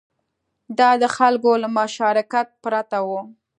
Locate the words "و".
3.07-3.09